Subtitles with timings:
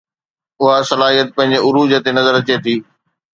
[0.61, 2.75] اها صلاحيت پنهنجي عروج تي نظر اچي ٿي